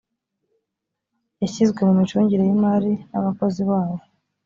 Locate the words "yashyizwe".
1.41-1.79